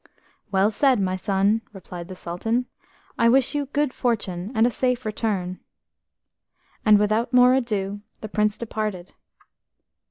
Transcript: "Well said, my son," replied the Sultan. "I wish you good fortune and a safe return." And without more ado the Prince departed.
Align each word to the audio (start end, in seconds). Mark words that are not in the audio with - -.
"Well 0.51 0.71
said, 0.71 0.99
my 0.99 1.15
son," 1.15 1.61
replied 1.73 2.07
the 2.07 2.15
Sultan. 2.15 2.65
"I 3.19 3.29
wish 3.29 3.53
you 3.53 3.67
good 3.67 3.93
fortune 3.93 4.51
and 4.55 4.65
a 4.65 4.71
safe 4.71 5.05
return." 5.05 5.59
And 6.83 6.97
without 6.97 7.31
more 7.33 7.53
ado 7.53 8.01
the 8.19 8.27
Prince 8.27 8.57
departed. 8.57 9.13